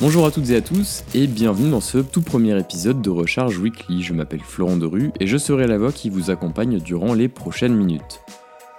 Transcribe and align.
Bonjour 0.00 0.26
à 0.26 0.30
toutes 0.30 0.50
et 0.50 0.56
à 0.56 0.60
tous 0.60 1.02
et 1.12 1.26
bienvenue 1.26 1.70
dans 1.70 1.80
ce 1.80 1.98
tout 1.98 2.22
premier 2.22 2.56
épisode 2.56 3.02
de 3.02 3.10
Recharge 3.10 3.58
Weekly. 3.58 4.04
Je 4.04 4.14
m'appelle 4.14 4.42
Florent 4.44 4.76
Derue 4.76 5.10
et 5.18 5.26
je 5.26 5.36
serai 5.36 5.66
la 5.66 5.76
voix 5.76 5.90
qui 5.90 6.08
vous 6.08 6.30
accompagne 6.30 6.78
durant 6.78 7.14
les 7.14 7.26
prochaines 7.26 7.74
minutes. 7.74 8.20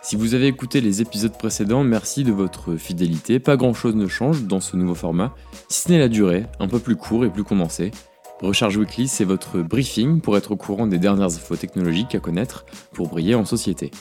Si 0.02 0.16
vous 0.16 0.34
avez 0.34 0.48
écouté 0.48 0.80
les 0.80 1.02
épisodes 1.02 1.38
précédents, 1.38 1.84
merci 1.84 2.24
de 2.24 2.32
votre 2.32 2.78
fidélité. 2.78 3.40
Pas 3.40 3.58
grand 3.58 3.74
chose 3.74 3.96
ne 3.96 4.08
change 4.08 4.44
dans 4.44 4.62
ce 4.62 4.78
nouveau 4.78 4.96
format, 4.96 5.36
si 5.68 5.82
ce 5.82 5.92
n'est 5.92 6.00
la 6.00 6.08
durée, 6.08 6.46
un 6.62 6.70
peu 6.70 6.80
plus 6.80 6.96
court 6.96 7.26
et 7.26 7.30
plus 7.30 7.44
condensé. 7.44 7.92
Recharge 8.42 8.78
Weekly, 8.78 9.10
c'est 9.10 9.26
votre 9.26 9.58
briefing 9.58 10.22
pour 10.22 10.38
être 10.38 10.52
au 10.52 10.56
courant 10.56 10.88
des 10.88 11.00
dernières 11.00 11.36
infos 11.36 11.58
technologiques 11.58 12.16
à 12.16 12.20
connaître 12.20 12.66
pour 12.94 13.10
briller 13.10 13.36
en 13.36 13.44
société. 13.44 13.92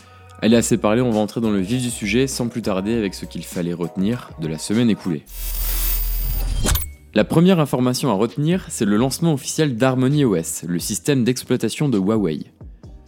Allez, 0.40 0.54
assez 0.54 0.78
parlé, 0.78 1.02
on 1.02 1.10
va 1.10 1.18
entrer 1.18 1.40
dans 1.40 1.50
le 1.50 1.58
vif 1.58 1.82
du 1.82 1.90
sujet 1.90 2.28
sans 2.28 2.46
plus 2.46 2.62
tarder 2.62 2.94
avec 2.94 3.12
ce 3.14 3.24
qu'il 3.24 3.44
fallait 3.44 3.74
retenir 3.74 4.30
de 4.40 4.46
la 4.46 4.56
semaine 4.56 4.88
écoulée. 4.88 5.24
La 7.14 7.24
première 7.24 7.58
information 7.58 8.10
à 8.10 8.14
retenir, 8.14 8.66
c'est 8.68 8.84
le 8.84 8.98
lancement 8.98 9.32
officiel 9.32 9.76
d'Harmony 9.76 10.26
OS, 10.26 10.64
le 10.68 10.78
système 10.78 11.24
d'exploitation 11.24 11.88
de 11.88 11.98
Huawei. 11.98 12.52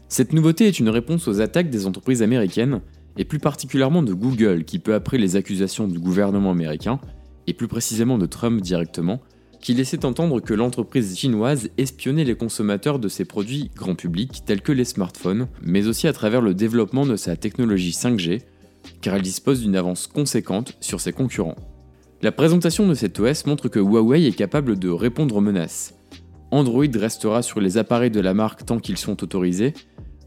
Cette 0.09 0.33
nouveauté 0.33 0.67
est 0.67 0.81
une 0.81 0.89
réponse 0.89 1.29
aux 1.29 1.43
attaques 1.43 1.69
des 1.69 1.87
entreprises 1.87 2.23
américaines, 2.23 2.81
et 3.19 3.27
plus 3.27 3.39
particulièrement 3.39 4.03
de 4.03 4.15
Google, 4.15 4.65
qui 4.65 4.79
peu 4.79 4.95
après 4.95 5.19
les 5.19 5.37
accusations 5.37 5.87
du 5.87 5.99
gouvernement 5.99 6.51
américain, 6.51 6.99
et 7.47 7.53
plus 7.53 7.69
précisément 7.69 8.17
de 8.17 8.25
Trump 8.25 8.63
directement, 8.63 9.21
qui 9.61 9.75
laissait 9.75 10.07
entendre 10.07 10.41
que 10.41 10.55
l'entreprise 10.55 11.19
chinoise 11.19 11.69
espionnait 11.77 12.25
les 12.25 12.35
consommateurs 12.35 13.01
de 13.01 13.09
ses 13.09 13.27
produits 13.27 13.71
grand 13.77 13.97
public 13.97 14.45
tels 14.47 14.63
que 14.63 14.73
les 14.73 14.87
smartphones, 14.87 15.47
mais 15.63 15.87
aussi 15.87 16.09
à 16.09 16.15
travers 16.15 16.41
le 16.41 16.55
développement 16.55 17.05
de 17.05 17.17
sa 17.17 17.37
technologie 17.37 17.91
5G, 17.91 18.41
car 19.03 19.17
elle 19.17 19.23
dispose 19.23 19.61
d'une 19.61 19.77
avance 19.77 20.07
conséquente 20.07 20.75
sur 20.81 21.01
ses 21.01 21.13
concurrents. 21.13 21.57
La 22.23 22.33
présentation 22.33 22.87
de 22.87 22.93
cet 22.93 23.19
OS 23.19 23.47
montre 23.47 23.69
que 23.69 23.79
Huawei 23.79 24.27
est 24.27 24.37
capable 24.37 24.79
de 24.79 24.91
répondre 24.91 25.37
aux 25.37 25.41
menaces. 25.41 25.95
Android 26.51 26.85
restera 26.95 27.41
sur 27.41 27.63
les 27.63 27.79
appareils 27.79 28.11
de 28.11 28.21
la 28.21 28.35
marque 28.35 28.67
tant 28.67 28.79
qu'ils 28.79 28.99
sont 28.99 29.23
autorisés, 29.23 29.73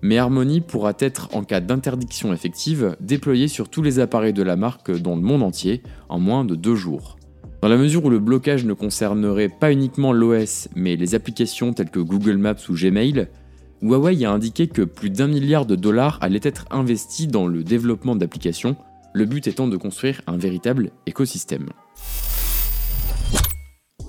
mais 0.02 0.17
Harmony 0.17 0.61
pourra 0.61 0.94
être, 0.97 1.30
en 1.35 1.44
cas 1.44 1.59
d'interdiction 1.59 2.33
effective, 2.33 2.95
déployé 3.00 3.47
sur 3.47 3.69
tous 3.69 3.83
les 3.83 4.00
appareils 4.00 4.33
de 4.33 4.41
la 4.41 4.55
marque 4.55 4.89
dans 4.89 5.16
le 5.16 5.22
monde 5.22 5.44
entier 5.44 5.83
en 6.09 6.19
moins 6.19 6.45
de 6.45 6.55
deux 6.55 6.73
jours. 6.73 7.19
Dans 7.61 7.67
la 7.69 7.77
mesure 7.77 8.05
où 8.05 8.09
le 8.09 8.17
blocage 8.17 8.66
ne 8.66 8.73
concernerait 8.73 9.50
pas 9.50 9.72
uniquement 9.72 10.13
l'OS, 10.13 10.69
mais 10.75 10.95
les 10.95 11.13
applications 11.13 11.73
telles 11.73 11.91
que 11.91 12.00
Google 12.00 12.38
Maps 12.38 12.69
ou 12.69 12.73
Gmail, 12.73 13.28
Huawei 13.83 14.25
a 14.25 14.31
indiqué 14.31 14.66
que 14.66 14.81
plus 14.81 15.11
d'un 15.11 15.28
milliard 15.28 15.67
de 15.67 15.75
dollars 15.75 16.17
allaient 16.22 16.39
être 16.41 16.66
investis 16.72 17.28
dans 17.28 17.45
le 17.45 17.63
développement 17.63 18.16
d'applications, 18.16 18.78
le 19.14 19.25
but 19.25 19.47
étant 19.47 19.67
de 19.67 19.78
construire 19.78 20.22
un 20.28 20.38
véritable 20.38 20.92
écosystème. 21.06 21.69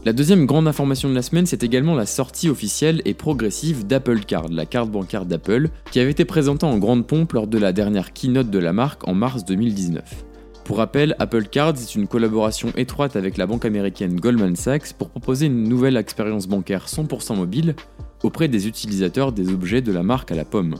La 0.05 0.13
deuxième 0.13 0.45
grande 0.45 0.69
information 0.69 1.09
de 1.09 1.15
la 1.15 1.23
semaine, 1.23 1.47
c'est 1.47 1.63
également 1.63 1.95
la 1.95 2.05
sortie 2.05 2.51
officielle 2.51 3.01
et 3.07 3.15
progressive 3.15 3.87
d'Apple 3.87 4.21
Card, 4.21 4.49
la 4.49 4.67
carte 4.67 4.91
bancaire 4.91 5.25
d'Apple, 5.25 5.71
qui 5.91 5.99
avait 5.99 6.11
été 6.11 6.27
présentée 6.27 6.67
en 6.67 6.77
grande 6.77 7.07
pompe 7.07 7.33
lors 7.33 7.47
de 7.47 7.57
la 7.57 7.73
dernière 7.73 8.13
keynote 8.13 8.51
de 8.51 8.59
la 8.59 8.75
marque 8.75 9.09
en 9.09 9.15
mars 9.15 9.45
2019. 9.47 10.25
Pour 10.65 10.79
rappel, 10.79 11.15
Apple 11.19 11.45
Card 11.45 11.75
est 11.81 11.95
une 11.95 12.07
collaboration 12.07 12.71
étroite 12.77 13.17
avec 13.17 13.37
la 13.37 13.47
banque 13.47 13.65
américaine 13.65 14.17
Goldman 14.17 14.57
Sachs 14.57 14.95
pour 14.95 15.11
proposer 15.11 15.47
une 15.47 15.65
nouvelle 15.65 15.97
expérience 15.97 16.49
bancaire 16.49 16.87
100% 16.87 17.37
mobile 17.37 17.75
auprès 18.23 18.49
des 18.49 18.67
utilisateurs 18.67 19.33
des 19.33 19.53
objets 19.53 19.83
de 19.83 19.93
la 19.93 20.03
marque 20.03 20.33
à 20.33 20.35
la 20.35 20.45
pomme. 20.45 20.77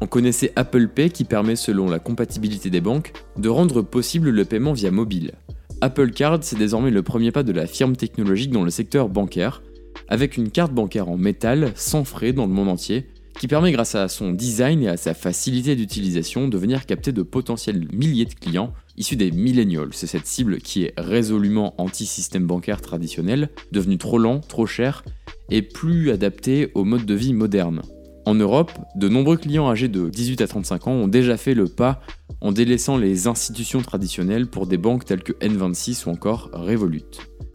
On 0.00 0.06
connaissait 0.06 0.52
Apple 0.56 0.88
Pay 0.88 1.10
qui 1.10 1.24
permet, 1.24 1.56
selon 1.56 1.88
la 1.88 1.98
compatibilité 1.98 2.70
des 2.70 2.80
banques, 2.80 3.12
de 3.36 3.48
rendre 3.48 3.82
possible 3.82 4.30
le 4.30 4.44
paiement 4.44 4.72
via 4.72 4.90
mobile. 4.90 5.32
Apple 5.80 6.10
Card, 6.10 6.38
c'est 6.42 6.58
désormais 6.58 6.90
le 6.90 7.02
premier 7.02 7.32
pas 7.32 7.42
de 7.42 7.52
la 7.52 7.66
firme 7.66 7.96
technologique 7.96 8.50
dans 8.50 8.64
le 8.64 8.70
secteur 8.70 9.08
bancaire, 9.08 9.62
avec 10.08 10.36
une 10.36 10.50
carte 10.50 10.72
bancaire 10.72 11.08
en 11.08 11.16
métal, 11.16 11.72
sans 11.74 12.04
frais 12.04 12.32
dans 12.32 12.46
le 12.46 12.52
monde 12.52 12.68
entier, 12.68 13.06
qui 13.38 13.48
permet 13.48 13.72
grâce 13.72 13.94
à 13.94 14.08
son 14.08 14.32
design 14.32 14.82
et 14.82 14.88
à 14.88 14.98
sa 14.98 15.14
facilité 15.14 15.74
d'utilisation 15.74 16.48
de 16.48 16.58
venir 16.58 16.84
capter 16.84 17.12
de 17.12 17.22
potentiels 17.22 17.88
milliers 17.92 18.26
de 18.26 18.34
clients 18.34 18.74
issus 18.98 19.16
des 19.16 19.30
millennials. 19.30 19.88
C'est 19.92 20.06
cette 20.06 20.26
cible 20.26 20.58
qui 20.58 20.84
est 20.84 20.94
résolument 20.98 21.74
anti-système 21.78 22.46
bancaire 22.46 22.82
traditionnel, 22.82 23.48
devenu 23.72 23.96
trop 23.96 24.18
lent, 24.18 24.40
trop 24.40 24.66
cher 24.66 25.02
et 25.48 25.62
plus 25.62 26.10
adapté 26.10 26.70
au 26.74 26.84
mode 26.84 27.06
de 27.06 27.14
vie 27.14 27.32
moderne. 27.32 27.80
En 28.30 28.34
Europe, 28.34 28.70
de 28.94 29.08
nombreux 29.08 29.36
clients 29.36 29.68
âgés 29.68 29.88
de 29.88 30.08
18 30.08 30.40
à 30.42 30.46
35 30.46 30.86
ans 30.86 30.92
ont 30.92 31.08
déjà 31.08 31.36
fait 31.36 31.52
le 31.52 31.66
pas 31.66 32.00
en 32.40 32.52
délaissant 32.52 32.96
les 32.96 33.26
institutions 33.26 33.82
traditionnelles 33.82 34.46
pour 34.46 34.68
des 34.68 34.76
banques 34.76 35.04
telles 35.04 35.24
que 35.24 35.32
N26 35.32 36.06
ou 36.06 36.12
encore 36.12 36.48
Revolut. 36.52 37.02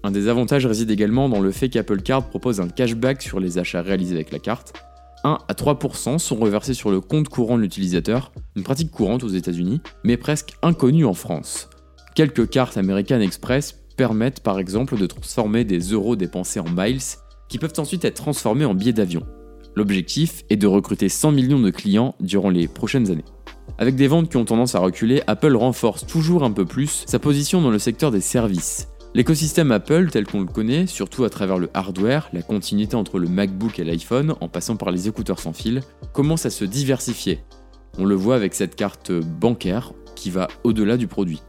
Un 0.03 0.11
des 0.11 0.27
avantages 0.27 0.65
réside 0.65 0.91
également 0.91 1.29
dans 1.29 1.39
le 1.39 1.51
fait 1.51 1.69
qu'Apple 1.69 2.01
Card 2.01 2.27
propose 2.27 2.59
un 2.59 2.67
cashback 2.67 3.21
sur 3.21 3.39
les 3.39 3.57
achats 3.57 3.81
réalisés 3.81 4.15
avec 4.15 4.33
la 4.33 4.39
carte. 4.39 4.73
1 5.23 5.37
à 5.47 5.53
3% 5.53 6.19
sont 6.19 6.35
reversés 6.35 6.73
sur 6.73 6.91
le 6.91 6.99
compte 6.99 7.29
courant 7.29 7.55
de 7.55 7.61
l'utilisateur, 7.61 8.33
une 8.57 8.63
pratique 8.63 8.91
courante 8.91 9.23
aux 9.23 9.29
États-Unis, 9.29 9.79
mais 10.03 10.17
presque 10.17 10.55
inconnue 10.61 11.05
en 11.05 11.13
France. 11.13 11.69
Quelques 12.15 12.49
cartes 12.49 12.75
American 12.75 13.21
Express 13.21 13.79
permettent 13.95 14.41
par 14.41 14.59
exemple 14.59 14.97
de 14.97 15.05
transformer 15.05 15.63
des 15.63 15.79
euros 15.79 16.17
dépensés 16.17 16.59
en 16.59 16.67
miles 16.69 16.99
qui 17.47 17.59
peuvent 17.59 17.71
ensuite 17.77 18.03
être 18.03 18.15
transformés 18.15 18.65
en 18.65 18.73
billets 18.73 18.91
d'avion. 18.91 19.25
L'objectif 19.75 20.45
est 20.49 20.55
de 20.55 20.67
recruter 20.67 21.09
100 21.09 21.33
millions 21.33 21.59
de 21.59 21.69
clients 21.69 22.15
durant 22.21 22.49
les 22.49 22.67
prochaines 22.67 23.11
années. 23.11 23.25
Avec 23.77 23.95
des 23.95 24.07
ventes 24.07 24.29
qui 24.29 24.37
ont 24.37 24.45
tendance 24.45 24.73
à 24.73 24.79
reculer, 24.79 25.21
Apple 25.27 25.53
renforce 25.55 26.07
toujours 26.07 26.45
un 26.45 26.51
peu 26.51 26.65
plus 26.65 27.03
sa 27.07 27.19
position 27.19 27.61
dans 27.61 27.71
le 27.71 27.79
secteur 27.79 28.09
des 28.09 28.21
services. 28.21 28.87
L'écosystème 29.13 29.73
Apple 29.73 30.09
tel 30.11 30.25
qu'on 30.25 30.39
le 30.39 30.45
connaît, 30.45 30.87
surtout 30.87 31.25
à 31.25 31.29
travers 31.29 31.57
le 31.57 31.69
hardware, 31.73 32.29
la 32.31 32.41
continuité 32.41 32.95
entre 32.95 33.19
le 33.19 33.27
MacBook 33.27 33.79
et 33.79 33.83
l'iPhone, 33.83 34.35
en 34.39 34.47
passant 34.47 34.77
par 34.77 34.91
les 34.91 35.09
écouteurs 35.09 35.39
sans 35.39 35.53
fil, 35.53 35.81
commence 36.13 36.45
à 36.45 36.49
se 36.49 36.63
diversifier. 36.63 37.41
On 37.97 38.05
le 38.05 38.15
voit 38.15 38.35
avec 38.35 38.53
cette 38.53 38.75
carte 38.75 39.11
bancaire 39.11 39.91
qui 40.15 40.29
va 40.29 40.47
au-delà 40.63 40.95
du 40.95 41.07
produit. 41.07 41.41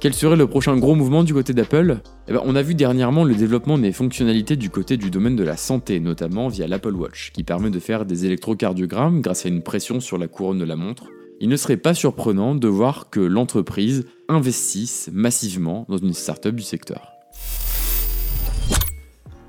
Quel 0.00 0.14
serait 0.14 0.36
le 0.36 0.46
prochain 0.46 0.76
gros 0.76 0.94
mouvement 0.94 1.24
du 1.24 1.34
côté 1.34 1.52
d'Apple? 1.52 1.98
Eh 2.28 2.32
ben, 2.32 2.40
On 2.44 2.54
a 2.54 2.62
vu 2.62 2.76
dernièrement 2.76 3.24
le 3.24 3.34
développement 3.34 3.78
des 3.78 3.90
fonctionnalités 3.90 4.54
du 4.54 4.70
côté 4.70 4.96
du 4.96 5.10
domaine 5.10 5.34
de 5.34 5.42
la 5.42 5.56
santé, 5.56 5.98
notamment 5.98 6.46
via 6.46 6.68
l'Apple 6.68 6.94
Watch, 6.94 7.32
qui 7.32 7.42
permet 7.42 7.70
de 7.70 7.80
faire 7.80 8.04
des 8.04 8.24
électrocardiogrammes 8.24 9.20
grâce 9.20 9.44
à 9.44 9.48
une 9.48 9.62
pression 9.62 9.98
sur 9.98 10.16
la 10.16 10.28
couronne 10.28 10.60
de 10.60 10.64
la 10.64 10.76
montre, 10.76 11.08
il 11.40 11.48
ne 11.48 11.56
serait 11.56 11.76
pas 11.76 11.94
surprenant 11.94 12.54
de 12.54 12.68
voir 12.68 13.10
que 13.10 13.18
l'entreprise 13.18 14.06
investisse 14.28 15.10
massivement 15.12 15.84
dans 15.88 15.96
une 15.96 16.14
startup 16.14 16.54
du 16.54 16.62
secteur. 16.62 17.10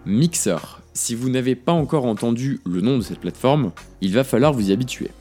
Mixer. 0.07 0.81
Si 0.93 1.13
vous 1.13 1.29
n'avez 1.29 1.53
pas 1.53 1.73
encore 1.73 2.05
entendu 2.05 2.59
le 2.65 2.81
nom 2.81 2.97
de 2.97 3.03
cette 3.03 3.19
plateforme, 3.19 3.71
il 4.01 4.13
va 4.13 4.23
falloir 4.23 4.53
vous 4.53 4.71
y 4.71 4.73
habituer. 4.73 5.11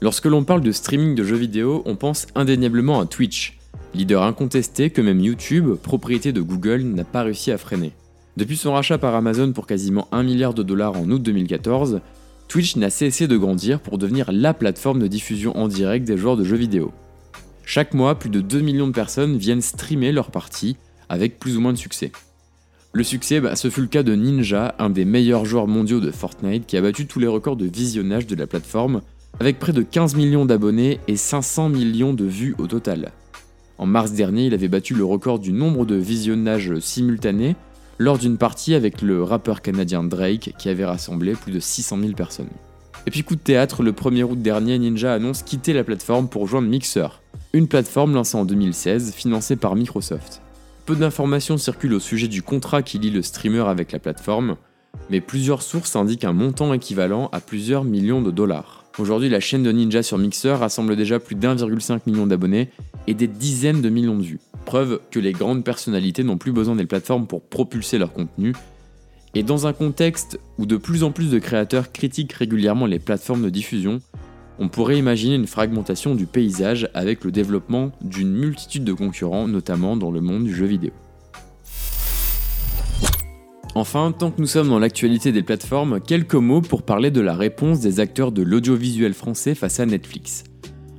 Lorsque 0.00 0.26
l'on 0.26 0.44
parle 0.44 0.60
de 0.60 0.70
streaming 0.70 1.16
de 1.16 1.24
jeux 1.24 1.36
vidéo, 1.36 1.82
on 1.86 1.96
pense 1.96 2.28
indéniablement 2.36 3.00
à 3.00 3.06
Twitch, 3.06 3.58
leader 3.96 4.22
incontesté 4.22 4.90
que 4.90 5.00
même 5.00 5.20
YouTube, 5.20 5.74
propriété 5.82 6.32
de 6.32 6.40
Google, 6.40 6.82
n'a 6.82 7.04
pas 7.04 7.22
réussi 7.22 7.50
à 7.50 7.58
freiner. 7.58 7.92
Depuis 8.36 8.56
son 8.56 8.74
rachat 8.74 8.98
par 8.98 9.14
Amazon 9.14 9.52
pour 9.52 9.66
quasiment 9.66 10.08
1 10.12 10.22
milliard 10.22 10.54
de 10.54 10.62
dollars 10.62 10.96
en 10.96 11.10
août 11.10 11.22
2014, 11.22 12.00
Twitch 12.48 12.76
n'a 12.76 12.90
cessé 12.90 13.26
de 13.26 13.36
grandir 13.36 13.80
pour 13.80 13.98
devenir 13.98 14.30
la 14.30 14.54
plateforme 14.54 15.00
de 15.00 15.06
diffusion 15.06 15.56
en 15.56 15.68
direct 15.68 16.06
des 16.06 16.16
joueurs 16.16 16.36
de 16.36 16.44
jeux 16.44 16.56
vidéo. 16.56 16.92
Chaque 17.64 17.94
mois, 17.94 18.18
plus 18.18 18.30
de 18.30 18.40
2 18.40 18.60
millions 18.60 18.86
de 18.86 18.92
personnes 18.92 19.36
viennent 19.36 19.62
streamer 19.62 20.12
leurs 20.12 20.30
parties 20.30 20.76
avec 21.08 21.38
plus 21.38 21.56
ou 21.56 21.60
moins 21.60 21.72
de 21.72 21.78
succès. 21.78 22.12
Le 22.92 23.02
succès, 23.02 23.40
bah, 23.40 23.56
ce 23.56 23.70
fut 23.70 23.80
le 23.80 23.88
cas 23.88 24.02
de 24.02 24.14
Ninja, 24.14 24.74
un 24.78 24.90
des 24.90 25.04
meilleurs 25.04 25.44
joueurs 25.44 25.66
mondiaux 25.66 26.00
de 26.00 26.10
Fortnite 26.10 26.66
qui 26.66 26.76
a 26.76 26.82
battu 26.82 27.06
tous 27.06 27.18
les 27.18 27.26
records 27.26 27.56
de 27.56 27.66
visionnage 27.66 28.26
de 28.26 28.36
la 28.36 28.46
plateforme 28.46 29.02
avec 29.40 29.58
près 29.58 29.72
de 29.72 29.82
15 29.82 30.14
millions 30.14 30.46
d'abonnés 30.46 31.00
et 31.08 31.16
500 31.16 31.70
millions 31.70 32.14
de 32.14 32.24
vues 32.24 32.54
au 32.58 32.66
total. 32.66 33.12
En 33.78 33.86
mars 33.86 34.12
dernier, 34.12 34.46
il 34.46 34.54
avait 34.54 34.68
battu 34.68 34.94
le 34.94 35.04
record 35.04 35.38
du 35.38 35.52
nombre 35.52 35.84
de 35.84 35.96
visionnages 35.96 36.78
simultanés 36.78 37.56
lors 37.98 38.18
d'une 38.18 38.38
partie 38.38 38.74
avec 38.74 39.02
le 39.02 39.22
rappeur 39.22 39.62
canadien 39.62 40.04
Drake 40.04 40.54
qui 40.58 40.68
avait 40.68 40.84
rassemblé 40.84 41.34
plus 41.34 41.52
de 41.52 41.60
600 41.60 41.98
000 42.00 42.12
personnes. 42.12 42.48
Et 43.06 43.10
puis 43.10 43.22
coup 43.22 43.36
de 43.36 43.40
théâtre, 43.40 43.82
le 43.82 43.92
1er 43.92 44.24
août 44.24 44.40
dernier, 44.40 44.78
Ninja 44.78 45.14
annonce 45.14 45.42
quitter 45.42 45.72
la 45.72 45.84
plateforme 45.84 46.28
pour 46.28 46.42
rejoindre 46.42 46.68
Mixer, 46.68 47.20
une 47.52 47.68
plateforme 47.68 48.14
lancée 48.14 48.36
en 48.36 48.44
2016 48.44 49.12
financée 49.12 49.56
par 49.56 49.76
Microsoft. 49.76 50.42
Peu 50.86 50.96
d'informations 50.96 51.58
circulent 51.58 51.94
au 51.94 52.00
sujet 52.00 52.28
du 52.28 52.42
contrat 52.42 52.82
qui 52.82 52.98
lie 52.98 53.10
le 53.10 53.22
streamer 53.22 53.68
avec 53.68 53.92
la 53.92 53.98
plateforme, 53.98 54.56
mais 55.10 55.20
plusieurs 55.20 55.62
sources 55.62 55.96
indiquent 55.96 56.24
un 56.24 56.32
montant 56.32 56.72
équivalent 56.72 57.28
à 57.32 57.40
plusieurs 57.40 57.84
millions 57.84 58.22
de 58.22 58.30
dollars. 58.30 58.85
Aujourd'hui, 58.98 59.28
la 59.28 59.40
chaîne 59.40 59.62
de 59.62 59.70
Ninja 59.70 60.02
sur 60.02 60.16
Mixer 60.16 60.54
rassemble 60.54 60.96
déjà 60.96 61.20
plus 61.20 61.34
d'1,5 61.34 62.00
million 62.06 62.26
d'abonnés 62.26 62.70
et 63.06 63.12
des 63.12 63.26
dizaines 63.26 63.82
de 63.82 63.90
millions 63.90 64.16
de 64.16 64.22
vues. 64.22 64.40
Preuve 64.64 65.00
que 65.10 65.20
les 65.20 65.32
grandes 65.32 65.64
personnalités 65.64 66.24
n'ont 66.24 66.38
plus 66.38 66.52
besoin 66.52 66.76
des 66.76 66.86
plateformes 66.86 67.26
pour 67.26 67.42
propulser 67.42 67.98
leur 67.98 68.14
contenu. 68.14 68.54
Et 69.34 69.42
dans 69.42 69.66
un 69.66 69.74
contexte 69.74 70.40
où 70.56 70.64
de 70.64 70.78
plus 70.78 71.02
en 71.02 71.12
plus 71.12 71.30
de 71.30 71.38
créateurs 71.38 71.92
critiquent 71.92 72.32
régulièrement 72.32 72.86
les 72.86 72.98
plateformes 72.98 73.42
de 73.42 73.50
diffusion, 73.50 74.00
on 74.58 74.70
pourrait 74.70 74.96
imaginer 74.96 75.34
une 75.34 75.46
fragmentation 75.46 76.14
du 76.14 76.24
paysage 76.24 76.88
avec 76.94 77.22
le 77.22 77.30
développement 77.30 77.92
d'une 78.00 78.32
multitude 78.32 78.84
de 78.84 78.94
concurrents, 78.94 79.46
notamment 79.46 79.98
dans 79.98 80.10
le 80.10 80.22
monde 80.22 80.44
du 80.44 80.54
jeu 80.54 80.64
vidéo. 80.64 80.92
Enfin, 83.76 84.10
tant 84.10 84.30
que 84.30 84.40
nous 84.40 84.46
sommes 84.46 84.70
dans 84.70 84.78
l'actualité 84.78 85.32
des 85.32 85.42
plateformes, 85.42 86.00
quelques 86.00 86.34
mots 86.34 86.62
pour 86.62 86.82
parler 86.82 87.10
de 87.10 87.20
la 87.20 87.34
réponse 87.34 87.78
des 87.78 88.00
acteurs 88.00 88.32
de 88.32 88.40
l'audiovisuel 88.40 89.12
français 89.12 89.54
face 89.54 89.80
à 89.80 89.84
Netflix. 89.84 90.44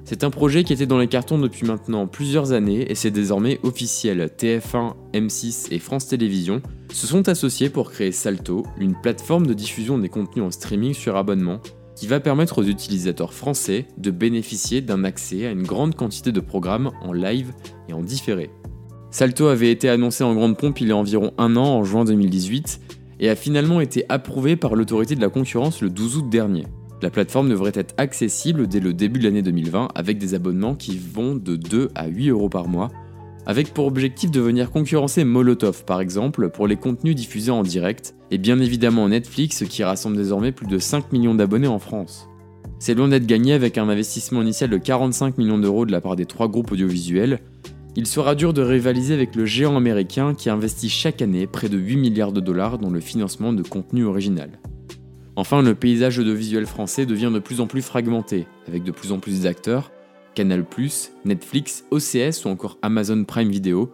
C'est 0.06 0.24
un 0.24 0.30
projet 0.30 0.64
qui 0.64 0.74
était 0.74 0.86
dans 0.86 1.00
les 1.00 1.08
cartons 1.08 1.40
depuis 1.40 1.66
maintenant 1.66 2.06
plusieurs 2.06 2.52
années 2.52 2.86
et 2.88 2.94
c'est 2.94 3.10
désormais 3.10 3.60
officiel. 3.64 4.30
TF1, 4.38 4.94
M6 5.16 5.70
et 5.72 5.80
France 5.80 6.08
Télévisions 6.08 6.62
se 6.94 7.08
sont 7.08 7.28
associés 7.30 7.72
pour 7.72 7.90
créer 7.90 8.12
Salto, 8.12 8.64
une 8.80 8.94
plateforme 8.94 9.48
de 9.48 9.56
diffusion 9.56 9.98
des 9.98 10.10
contenus 10.10 10.46
en 10.46 10.52
streaming 10.52 10.94
sur 10.94 11.16
abonnement 11.16 11.62
qui 11.96 12.06
va 12.06 12.20
permettre 12.20 12.60
aux 12.60 12.66
utilisateurs 12.66 13.34
français 13.34 13.88
de 13.98 14.12
bénéficier 14.12 14.82
d'un 14.82 15.04
accès 15.04 15.48
à 15.48 15.52
une 15.52 15.64
grande 15.64 15.96
quantité 15.96 16.32
de 16.32 16.42
programmes 16.42 16.92
en 17.02 17.12
live 17.12 17.54
et 17.90 17.94
en 17.94 18.04
différé. 18.04 18.52
Salto 19.10 19.48
avait 19.48 19.72
été 19.72 19.90
annoncé 19.90 20.24
en 20.24 20.36
grande 20.36 20.58
pompe 20.58 20.82
il 20.82 20.90
y 20.90 20.92
a 20.92 20.98
environ 20.98 21.32
un 21.38 21.56
an, 21.56 21.66
en 21.66 21.84
juin 21.84 22.06
2018, 22.06 22.82
et 23.20 23.30
a 23.30 23.36
finalement 23.36 23.82
été 23.82 24.06
approuvé 24.10 24.56
par 24.56 24.76
l'autorité 24.76 25.16
de 25.16 25.22
la 25.22 25.30
concurrence 25.30 25.82
le 25.82 25.90
12 25.90 26.18
août 26.18 26.30
dernier. 26.30 26.66
La 27.02 27.10
plateforme 27.10 27.50
devrait 27.50 27.72
être 27.76 27.94
accessible 27.98 28.68
dès 28.68 28.80
le 28.80 28.94
début 28.94 29.20
de 29.20 29.26
l'année 29.26 29.42
2020 29.42 29.90
avec 29.94 30.18
des 30.18 30.34
abonnements 30.34 30.76
qui 30.76 30.98
vont 30.98 31.36
de 31.36 31.56
2 31.56 31.90
à 31.96 32.08
8 32.08 32.30
euros 32.30 32.50
par 32.50 32.68
mois, 32.68 32.90
avec 33.46 33.74
pour 33.74 33.86
objectif 33.86 34.30
de 34.30 34.42
venir 34.42 34.72
concurrencer 34.72 35.24
Molotov 35.24 35.86
par 35.86 36.02
exemple 36.02 36.50
pour 36.50 36.68
les 36.68 36.76
contenus 36.76 37.16
diffusés 37.16 37.52
en 37.52 37.64
direct, 37.64 38.16
et 38.30 38.38
bien 38.38 38.60
évidemment 38.60 39.08
Netflix 39.08 39.64
qui 39.70 39.84
rassemble 39.84 40.18
désormais 40.18 40.52
plus 40.52 40.68
de 40.68 40.80
5 40.80 41.14
millions 41.14 41.36
d'abonnés 41.36 41.68
en 41.68 41.80
France. 41.80 42.28
C'est 42.80 42.94
loin 42.94 43.08
d'être 43.08 43.26
gagné 43.26 43.54
avec 43.54 43.78
un 43.78 43.90
investissement 43.90 44.42
initial 44.42 44.70
de 44.70 44.78
45 44.78 45.38
millions 45.38 45.58
d'euros 45.58 45.86
de 45.86 45.92
la 45.92 46.02
part 46.02 46.16
des 46.16 46.26
trois 46.26 46.48
groupes 46.48 46.72
audiovisuels. 46.72 47.40
Il 48.00 48.06
sera 48.06 48.36
dur 48.36 48.54
de 48.54 48.62
rivaliser 48.62 49.16
avec 49.16 49.36
le 49.36 49.48
géant 49.48 49.76
américain 49.76 50.36
qui 50.36 50.52
investit 50.52 50.88
chaque 50.88 51.24
année 51.24 51.48
près 51.48 51.68
de 51.68 51.80
8 51.80 51.98
milliards 51.98 52.32
de 52.32 52.40
dollars 52.40 52.78
dans 52.78 52.92
le 52.92 53.00
financement 53.00 53.54
de 53.54 53.64
contenu 53.64 54.06
original. 54.06 54.52
Enfin, 55.36 55.64
le 55.64 55.74
paysage 55.74 56.20
audiovisuel 56.20 56.68
français 56.68 57.08
devient 57.08 57.32
de 57.34 57.40
plus 57.40 57.60
en 57.60 57.66
plus 57.66 57.82
fragmenté, 57.82 58.46
avec 58.68 58.84
de 58.84 58.92
plus 58.92 59.12
en 59.12 59.18
plus 59.18 59.42
d'acteurs, 59.42 59.92
Canal+, 60.36 60.64
Netflix, 61.26 61.86
OCS 61.90 62.46
ou 62.46 62.50
encore 62.50 62.78
Amazon 62.84 63.24
Prime 63.24 63.50
Video. 63.50 63.92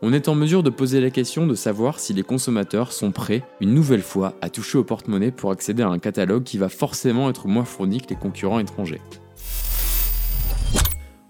On 0.00 0.14
est 0.14 0.28
en 0.28 0.34
mesure 0.34 0.62
de 0.62 0.70
poser 0.70 1.02
la 1.02 1.10
question 1.10 1.46
de 1.46 1.54
savoir 1.54 2.00
si 2.00 2.14
les 2.14 2.22
consommateurs 2.22 2.92
sont 2.92 3.12
prêts, 3.12 3.42
une 3.60 3.74
nouvelle 3.74 4.00
fois, 4.00 4.38
à 4.40 4.48
toucher 4.48 4.78
au 4.78 4.84
porte-monnaie 4.84 5.32
pour 5.32 5.50
accéder 5.50 5.82
à 5.82 5.88
un 5.88 5.98
catalogue 5.98 6.44
qui 6.44 6.56
va 6.56 6.70
forcément 6.70 7.28
être 7.28 7.46
moins 7.46 7.66
fourni 7.66 8.00
que 8.00 8.08
les 8.08 8.16
concurrents 8.16 8.58
étrangers. 8.58 9.02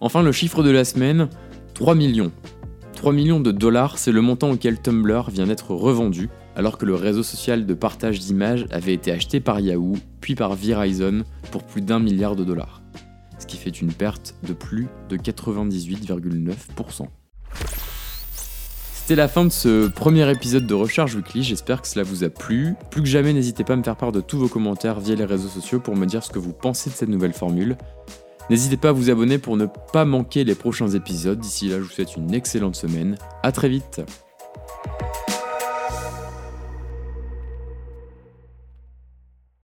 Enfin, 0.00 0.22
le 0.22 0.32
chiffre 0.32 0.62
de 0.62 0.70
la 0.70 0.84
semaine, 0.84 1.28
3 1.74 1.96
millions. 1.96 2.30
3 2.94 3.12
millions 3.12 3.40
de 3.40 3.50
dollars, 3.50 3.98
c'est 3.98 4.12
le 4.12 4.20
montant 4.20 4.52
auquel 4.52 4.80
Tumblr 4.80 5.28
vient 5.28 5.46
d'être 5.46 5.72
revendu, 5.72 6.30
alors 6.54 6.78
que 6.78 6.86
le 6.86 6.94
réseau 6.94 7.24
social 7.24 7.66
de 7.66 7.74
partage 7.74 8.20
d'images 8.20 8.66
avait 8.70 8.94
été 8.94 9.10
acheté 9.10 9.40
par 9.40 9.58
Yahoo, 9.58 9.96
puis 10.20 10.36
par 10.36 10.54
Verizon 10.54 11.24
pour 11.50 11.64
plus 11.64 11.80
d'un 11.80 11.98
milliard 11.98 12.36
de 12.36 12.44
dollars, 12.44 12.80
ce 13.40 13.46
qui 13.46 13.56
fait 13.56 13.70
une 13.70 13.92
perte 13.92 14.36
de 14.46 14.52
plus 14.52 14.86
de 15.08 15.16
98,9%. 15.16 17.08
C'était 18.94 19.16
la 19.16 19.28
fin 19.28 19.44
de 19.44 19.50
ce 19.50 19.88
premier 19.88 20.30
épisode 20.30 20.66
de 20.66 20.74
Recharge 20.74 21.16
Weekly, 21.16 21.42
j'espère 21.42 21.82
que 21.82 21.88
cela 21.88 22.04
vous 22.04 22.22
a 22.22 22.30
plu. 22.30 22.74
Plus 22.90 23.02
que 23.02 23.08
jamais, 23.08 23.32
n'hésitez 23.32 23.64
pas 23.64 23.74
à 23.74 23.76
me 23.76 23.82
faire 23.82 23.96
part 23.96 24.12
de 24.12 24.20
tous 24.20 24.38
vos 24.38 24.48
commentaires 24.48 25.00
via 25.00 25.16
les 25.16 25.24
réseaux 25.24 25.48
sociaux 25.48 25.80
pour 25.80 25.96
me 25.96 26.06
dire 26.06 26.22
ce 26.22 26.30
que 26.30 26.38
vous 26.38 26.52
pensez 26.52 26.88
de 26.88 26.94
cette 26.94 27.10
nouvelle 27.10 27.34
formule. 27.34 27.76
N'hésitez 28.50 28.76
pas 28.76 28.90
à 28.90 28.92
vous 28.92 29.10
abonner 29.10 29.38
pour 29.38 29.56
ne 29.56 29.66
pas 29.92 30.04
manquer 30.04 30.44
les 30.44 30.54
prochains 30.54 30.88
épisodes. 30.88 31.38
D'ici 31.38 31.68
là, 31.68 31.76
je 31.78 31.82
vous 31.82 31.90
souhaite 31.90 32.16
une 32.16 32.34
excellente 32.34 32.76
semaine. 32.76 33.16
A 33.42 33.52
très 33.52 33.68
vite 33.68 34.02